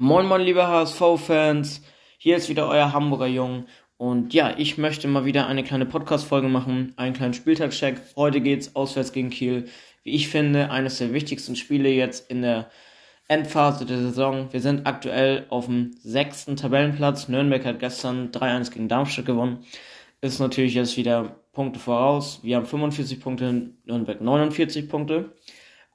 Moin 0.00 0.26
moin 0.26 0.42
liebe 0.42 0.64
HSV-Fans, 0.64 1.82
hier 2.18 2.36
ist 2.36 2.48
wieder 2.48 2.68
euer 2.68 2.92
Hamburger 2.92 3.26
Jung 3.26 3.66
und 3.96 4.32
ja, 4.32 4.54
ich 4.56 4.78
möchte 4.78 5.08
mal 5.08 5.24
wieder 5.24 5.48
eine 5.48 5.64
kleine 5.64 5.86
Podcast-Folge 5.86 6.46
machen, 6.46 6.92
einen 6.94 7.14
kleinen 7.14 7.34
Spieltagscheck. 7.34 8.00
Heute 8.14 8.40
geht's 8.40 8.76
auswärts 8.76 9.12
gegen 9.12 9.30
Kiel. 9.30 9.64
Wie 10.04 10.12
ich 10.12 10.28
finde, 10.28 10.70
eines 10.70 10.98
der 10.98 11.12
wichtigsten 11.12 11.56
Spiele 11.56 11.88
jetzt 11.88 12.30
in 12.30 12.42
der 12.42 12.70
Endphase 13.26 13.86
der 13.86 13.98
Saison. 13.98 14.52
Wir 14.52 14.60
sind 14.60 14.86
aktuell 14.86 15.46
auf 15.48 15.66
dem 15.66 15.90
sechsten 16.00 16.54
Tabellenplatz. 16.54 17.26
Nürnberg 17.26 17.64
hat 17.64 17.80
gestern 17.80 18.30
3-1 18.30 18.70
gegen 18.70 18.86
Darmstadt 18.86 19.26
gewonnen. 19.26 19.64
Ist 20.20 20.38
natürlich 20.38 20.74
jetzt 20.74 20.96
wieder 20.96 21.40
Punkte 21.52 21.80
voraus. 21.80 22.38
Wir 22.44 22.54
haben 22.54 22.66
45 22.66 23.18
Punkte, 23.18 23.72
Nürnberg 23.84 24.20
49 24.20 24.88
Punkte. 24.88 25.32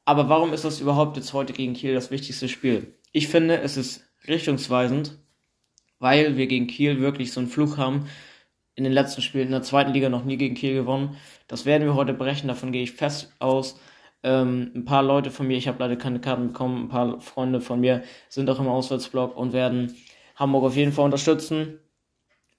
Aber 0.06 0.30
warum 0.30 0.54
ist 0.54 0.66
das 0.66 0.82
überhaupt 0.82 1.18
jetzt 1.18 1.34
heute 1.34 1.54
gegen 1.54 1.74
Kiel 1.74 1.94
das 1.94 2.12
wichtigste 2.12 2.50
Spiel? 2.50 2.94
Ich 3.12 3.28
finde, 3.28 3.62
es 3.62 3.78
ist 3.78 4.04
richtungsweisend, 4.28 5.18
weil 6.00 6.36
wir 6.36 6.48
gegen 6.48 6.68
Kiel 6.68 7.00
wirklich 7.00 7.32
so 7.32 7.40
einen 7.40 7.50
Fluch 7.50 7.78
haben. 7.78 8.08
In 8.76 8.84
den 8.84 8.94
letzten 8.94 9.22
Spielen 9.22 9.46
in 9.46 9.52
der 9.52 9.62
zweiten 9.62 9.94
Liga 9.94 10.10
noch 10.10 10.26
nie 10.26 10.38
gegen 10.38 10.56
Kiel 10.56 10.74
gewonnen. 10.74 11.16
Das 11.48 11.66
werden 11.66 11.86
wir 11.86 11.96
heute 11.96 12.14
brechen, 12.14 12.48
davon 12.48 12.72
gehe 12.72 12.84
ich 12.84 12.94
fest 12.94 13.32
aus. 13.40 13.80
Ähm, 14.24 14.72
ein 14.76 14.86
paar 14.86 15.04
Leute 15.04 15.32
von 15.32 15.48
mir, 15.48 15.58
ich 15.58 15.68
habe 15.68 15.80
leider 15.80 15.96
keine 15.96 16.20
Karten 16.20 16.48
bekommen, 16.48 16.86
ein 16.86 16.90
paar 16.90 17.22
Freunde 17.22 17.62
von 17.62 17.80
mir 17.80 18.04
sind 18.30 18.50
auch 18.50 18.60
im 18.60 18.68
Auswärtsblock 18.68 19.38
und 19.38 19.54
werden 19.54 19.96
Hamburg 20.36 20.64
auf 20.64 20.76
jeden 20.76 20.92
Fall 20.92 21.06
unterstützen. 21.06 21.80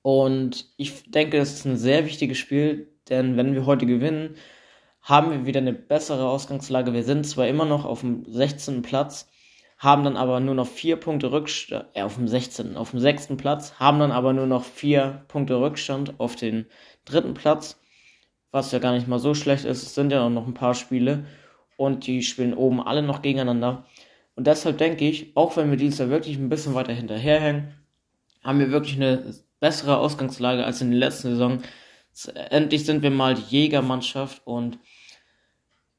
Und 0.03 0.73
ich 0.77 1.11
denke, 1.11 1.39
es 1.39 1.55
ist 1.55 1.65
ein 1.65 1.77
sehr 1.79 2.05
wichtiges 2.07 2.39
Spiel, 2.39 2.93
denn 3.09 3.37
wenn 3.37 3.55
wir 3.55 3.67
heute 3.67 3.87
gewinnen, 3.87 4.37
haben 5.05 5.31
wir 5.31 5.47
wieder 5.47 5.61
eine 5.61 5.75
bessere 5.75 6.27
Ausgangslage. 6.27 6.95
Wir 6.95 7.05
sind 7.05 7.27
zwar 7.27 7.47
immer 7.47 7.67
noch 7.67 7.85
auf 7.85 8.01
dem 8.01 8.25
16. 8.27 8.81
Platz, 8.83 9.29
haben 9.77 10.03
dann 10.03 10.17
aber 10.17 10.41
nur 10.41 10.55
noch 10.55 10.67
vier 10.67 10.97
Punkte 10.97 11.31
Rückstand, 11.31 11.85
äh, 11.93 12.03
auf 12.03 12.15
dem 12.15 12.27
16., 12.27 12.77
auf 12.77 12.91
dem 12.91 13.01
sechsten 13.01 13.37
Platz, 13.37 13.75
haben 13.79 13.99
dann 13.99 14.13
aber 14.13 14.33
nur 14.33 14.47
noch 14.47 14.65
vier 14.65 15.23
Punkte 15.29 15.61
Rückstand 15.61 16.19
auf 16.19 16.37
den 16.37 16.67
dritten 17.05 17.35
Platz, 17.35 17.79
was 18.51 18.73
ja 18.73 18.79
gar 18.79 18.93
nicht 18.95 19.07
mal 19.07 19.19
so 19.19 19.35
schlecht 19.35 19.67
ist. 19.67 19.83
Es 19.83 19.95
sind 19.95 20.11
ja 20.11 20.29
noch 20.31 20.47
ein 20.47 20.55
paar 20.55 20.75
Spiele 20.75 21.27
und 21.77 22.07
die 22.07 22.23
spielen 22.23 22.55
oben 22.55 22.81
alle 22.81 23.03
noch 23.03 23.21
gegeneinander. 23.21 23.85
Und 24.37 24.47
deshalb 24.47 24.79
denke 24.79 25.07
ich, 25.07 25.37
auch 25.37 25.57
wenn 25.57 25.71
wir 25.71 25.77
dieses 25.77 25.99
Jahr 25.99 26.09
wirklich 26.09 26.39
ein 26.39 26.49
bisschen 26.49 26.75
weiter 26.75 26.95
hinterherhängen, 26.95 27.75
haben 28.43 28.59
wir 28.59 28.71
wirklich 28.71 28.97
eine 28.97 29.35
bessere 29.61 29.99
Ausgangslage 29.99 30.65
als 30.65 30.81
in 30.81 30.91
der 30.91 31.01
letzten 31.01 31.31
Saison. 31.31 31.63
Endlich 32.51 32.85
sind 32.85 33.03
wir 33.03 33.11
mal 33.11 33.35
die 33.35 33.57
Jägermannschaft 33.57 34.43
und 34.45 34.79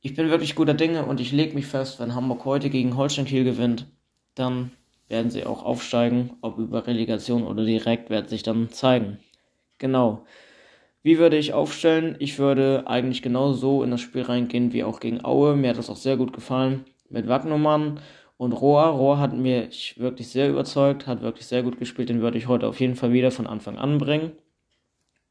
ich 0.01 0.13
bin 0.13 0.29
wirklich 0.29 0.55
guter 0.55 0.73
Dinge 0.73 1.05
und 1.05 1.19
ich 1.19 1.31
lege 1.31 1.55
mich 1.55 1.65
fest, 1.65 1.99
wenn 1.99 2.15
Hamburg 2.15 2.45
heute 2.45 2.69
gegen 2.69 2.95
Holstein 2.95 3.25
Kiel 3.25 3.43
gewinnt, 3.43 3.87
dann 4.35 4.71
werden 5.07 5.31
sie 5.31 5.45
auch 5.45 5.63
aufsteigen. 5.63 6.37
Ob 6.41 6.57
über 6.57 6.87
Relegation 6.87 7.43
oder 7.43 7.65
direkt, 7.65 8.09
wird 8.09 8.29
sich 8.29 8.43
dann 8.43 8.69
zeigen. 8.69 9.19
Genau. 9.77 10.25
Wie 11.03 11.17
würde 11.17 11.37
ich 11.37 11.53
aufstellen? 11.53 12.15
Ich 12.19 12.39
würde 12.39 12.83
eigentlich 12.87 13.21
genau 13.21 13.53
so 13.53 13.83
in 13.83 13.91
das 13.91 14.01
Spiel 14.01 14.23
reingehen 14.23 14.73
wie 14.73 14.83
auch 14.83 14.99
gegen 14.99 15.23
Aue. 15.23 15.55
Mir 15.55 15.69
hat 15.69 15.77
das 15.77 15.89
auch 15.89 15.95
sehr 15.95 16.17
gut 16.17 16.33
gefallen. 16.33 16.85
Mit 17.09 17.27
Wagnumann 17.27 17.99
und 18.37 18.53
Rohr. 18.53 18.85
Rohr 18.85 19.19
hat 19.19 19.35
mich 19.35 19.99
wirklich 19.99 20.29
sehr 20.29 20.49
überzeugt, 20.49 21.07
hat 21.07 21.21
wirklich 21.21 21.45
sehr 21.45 21.63
gut 21.63 21.77
gespielt. 21.77 22.09
Den 22.09 22.21
würde 22.21 22.37
ich 22.37 22.47
heute 22.47 22.67
auf 22.67 22.79
jeden 22.79 22.95
Fall 22.95 23.13
wieder 23.13 23.31
von 23.31 23.47
Anfang 23.47 23.77
an 23.77 23.97
bringen. 23.97 24.31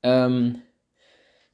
Ähm, 0.03 0.62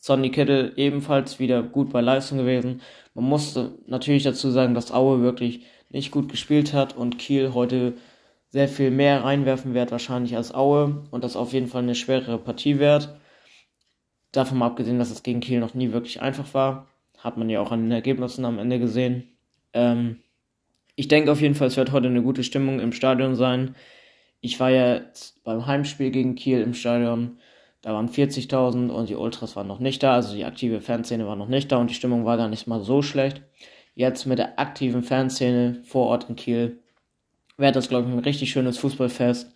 Sonny 0.01 0.31
Kittel 0.31 0.73
ebenfalls 0.77 1.39
wieder 1.39 1.63
gut 1.63 1.91
bei 1.91 2.01
Leistung 2.01 2.39
gewesen. 2.39 2.81
Man 3.15 3.27
musste 3.27 3.79
natürlich 3.87 4.23
dazu 4.23 4.51
sagen, 4.51 4.75
dass 4.75 4.93
Aue 4.93 5.21
wirklich 5.21 5.67
nicht 5.91 6.11
gut 6.11 6.31
gespielt 6.31 6.73
hat 6.73 6.97
und 6.97 7.19
Kiel 7.19 7.53
heute 7.53 7.93
sehr 8.49 8.67
viel 8.67 8.91
mehr 8.91 9.23
reinwerfen 9.23 9.75
wird 9.75 9.93
wahrscheinlich 9.93 10.37
als 10.37 10.55
Aue 10.55 11.03
und 11.11 11.23
das 11.23 11.37
auf 11.37 11.53
jeden 11.53 11.67
Fall 11.67 11.83
eine 11.83 11.95
schwerere 11.95 12.39
Partie 12.39 12.79
wird. 12.79 13.21
Davon 14.33 14.59
mal 14.59 14.67
abgesehen, 14.67 14.99
dass 14.99 15.11
es 15.11 15.23
gegen 15.23 15.41
Kiel 15.41 15.61
noch 15.61 15.75
nie 15.75 15.93
wirklich 15.93 16.23
einfach 16.23 16.55
war. 16.55 16.89
Hat 17.19 17.37
man 17.37 17.51
ja 17.51 17.61
auch 17.61 17.71
an 17.71 17.83
den 17.83 17.93
Ergebnissen 17.93 18.47
am 18.47 18.59
Ende 18.59 18.79
gesehen. 18.79 19.29
Ähm, 19.75 20.21
ich 20.97 21.09
denke 21.09 21.31
auf 21.31 21.43
jeden 21.43 21.55
Fall, 21.55 21.69
es 21.69 21.77
wird 21.77 21.93
heute 21.93 22.09
eine 22.09 22.23
gute 22.23 22.43
Stimmung 22.43 22.81
im 22.81 22.93
Stadion 22.93 23.35
sein. 23.35 23.75
Ich 24.41 24.59
war 24.61 24.71
ja 24.71 25.03
beim 25.45 25.67
Heimspiel 25.67 26.11
gegen 26.11 26.37
Kiel 26.37 26.63
im 26.63 26.73
Stadion 26.73 27.39
da 27.83 27.95
waren 27.95 28.09
40.000 28.09 28.91
und 28.91 29.09
die 29.09 29.17
Ultras 29.17 29.57
waren 29.57 29.67
noch 29.67 29.79
nicht 29.79 30.03
da, 30.03 30.15
also 30.15 30.35
die 30.35 30.45
aktive 30.45 30.81
Fanszene 30.81 31.27
war 31.27 31.37
noch 31.37 31.49
nicht 31.49 31.73
da 31.73 31.79
und 31.79 31.91
die 31.91 31.95
Stimmung 31.95 32.25
war 32.25 32.37
gar 32.37 32.49
nicht 32.49 32.67
mal 32.67 32.81
so 32.81 33.03
schlecht. 33.03 33.43
Jetzt 33.95 34.27
mit 34.27 34.39
der 34.39 34.59
aktiven 34.59 35.03
Fanszene 35.03 35.83
vor 35.85 36.07
Ort 36.07 36.29
in 36.29 36.37
Kiel 36.37 36.81
wäre 37.57 37.73
das, 37.73 37.89
glaube 37.89 38.09
ich, 38.09 38.15
ein 38.15 38.21
richtig 38.21 38.51
schönes 38.51 38.79
Fußballfest. 38.79 39.55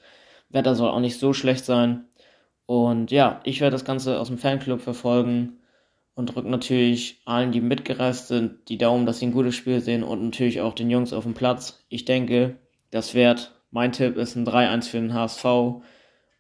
Wetter 0.50 0.74
soll 0.74 0.90
auch 0.90 1.00
nicht 1.00 1.18
so 1.18 1.32
schlecht 1.32 1.64
sein. 1.64 2.06
Und 2.66 3.10
ja, 3.10 3.40
ich 3.44 3.60
werde 3.60 3.74
das 3.74 3.84
Ganze 3.84 4.18
aus 4.18 4.28
dem 4.28 4.38
Fanclub 4.38 4.80
verfolgen 4.80 5.58
und 6.14 6.34
drücke 6.34 6.48
natürlich 6.48 7.20
allen, 7.24 7.52
die 7.52 7.60
mitgereist 7.60 8.28
sind, 8.28 8.68
die 8.68 8.78
Daumen, 8.78 9.04
dass 9.04 9.18
sie 9.18 9.26
ein 9.26 9.32
gutes 9.32 9.54
Spiel 9.54 9.80
sehen 9.80 10.02
und 10.02 10.22
natürlich 10.22 10.60
auch 10.60 10.74
den 10.74 10.90
Jungs 10.90 11.12
auf 11.12 11.24
dem 11.24 11.34
Platz. 11.34 11.84
Ich 11.88 12.04
denke, 12.04 12.56
das 12.90 13.14
wird, 13.14 13.52
mein 13.70 13.92
Tipp 13.92 14.16
ist 14.16 14.36
ein 14.36 14.46
3-1 14.46 14.88
für 14.88 14.98
den 14.98 15.14
HSV. 15.14 15.44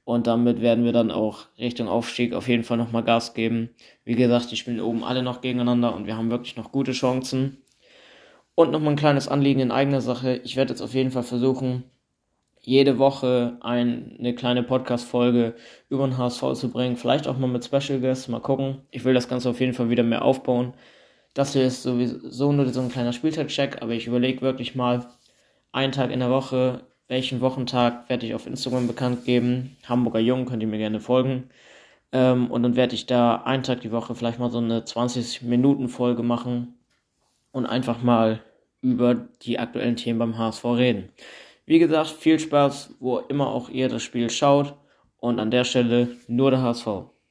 Und 0.04 0.26
damit 0.26 0.60
werden 0.60 0.84
wir 0.84 0.92
dann 0.92 1.10
auch 1.10 1.46
Richtung 1.58 1.88
Aufstieg 1.88 2.34
auf 2.34 2.46
jeden 2.46 2.62
Fall 2.62 2.76
nochmal 2.76 3.04
Gas 3.04 3.32
geben. 3.32 3.70
Wie 4.04 4.14
gesagt, 4.14 4.50
die 4.50 4.56
spielen 4.56 4.80
oben 4.80 5.02
alle 5.02 5.22
noch 5.22 5.40
gegeneinander 5.40 5.94
und 5.94 6.06
wir 6.06 6.16
haben 6.16 6.30
wirklich 6.30 6.56
noch 6.56 6.72
gute 6.72 6.92
Chancen. 6.92 7.62
Und 8.54 8.70
nochmal 8.70 8.92
ein 8.92 8.96
kleines 8.96 9.28
Anliegen 9.28 9.60
in 9.60 9.70
eigener 9.72 10.00
Sache. 10.00 10.36
Ich 10.44 10.56
werde 10.56 10.72
jetzt 10.72 10.82
auf 10.82 10.94
jeden 10.94 11.10
Fall 11.10 11.22
versuchen, 11.22 11.84
jede 12.60 12.98
Woche 12.98 13.58
eine 13.60 14.34
kleine 14.34 14.62
Podcast-Folge 14.62 15.54
über 15.88 16.06
den 16.06 16.18
HSV 16.18 16.52
zu 16.54 16.70
bringen. 16.70 16.96
Vielleicht 16.96 17.26
auch 17.26 17.38
mal 17.38 17.46
mit 17.46 17.64
Special 17.64 18.00
Guests. 18.00 18.28
Mal 18.28 18.40
gucken. 18.40 18.82
Ich 18.90 19.04
will 19.04 19.14
das 19.14 19.28
Ganze 19.28 19.50
auf 19.50 19.60
jeden 19.60 19.74
Fall 19.74 19.90
wieder 19.90 20.02
mehr 20.02 20.22
aufbauen. 20.22 20.74
Das 21.34 21.52
hier 21.52 21.64
ist 21.64 21.82
sowieso 21.82 22.52
nur 22.52 22.68
so 22.68 22.80
ein 22.80 22.90
kleiner 22.90 23.12
Spieltag-Check, 23.12 23.82
aber 23.82 23.92
ich 23.92 24.06
überlege 24.06 24.40
wirklich 24.40 24.74
mal, 24.74 25.06
einen 25.72 25.92
Tag 25.92 26.12
in 26.12 26.20
der 26.20 26.30
Woche 26.30 26.86
welchen 27.14 27.40
Wochentag 27.40 28.08
werde 28.08 28.26
ich 28.26 28.34
auf 28.34 28.48
Instagram 28.48 28.88
bekannt 28.88 29.24
geben. 29.24 29.76
Hamburger 29.88 30.18
Jung, 30.18 30.46
könnt 30.46 30.64
ihr 30.64 30.68
mir 30.68 30.78
gerne 30.78 30.98
folgen. 30.98 31.48
Ähm, 32.10 32.50
und 32.50 32.64
dann 32.64 32.74
werde 32.74 32.96
ich 32.96 33.06
da 33.06 33.36
einen 33.36 33.62
Tag 33.62 33.82
die 33.82 33.92
Woche 33.92 34.16
vielleicht 34.16 34.40
mal 34.40 34.50
so 34.50 34.58
eine 34.58 34.80
20-Minuten-Folge 34.80 36.24
machen 36.24 36.74
und 37.52 37.66
einfach 37.66 38.02
mal 38.02 38.40
über 38.80 39.14
die 39.42 39.60
aktuellen 39.60 39.94
Themen 39.94 40.18
beim 40.18 40.38
HSV 40.38 40.64
reden. 40.64 41.08
Wie 41.66 41.78
gesagt, 41.78 42.10
viel 42.10 42.40
Spaß, 42.40 42.96
wo 42.98 43.18
immer 43.18 43.46
auch 43.46 43.68
ihr 43.68 43.88
das 43.88 44.02
Spiel 44.02 44.28
schaut. 44.28 44.74
Und 45.18 45.38
an 45.38 45.52
der 45.52 45.62
Stelle 45.62 46.08
nur 46.26 46.50
der 46.50 46.62
HSV. 46.62 46.88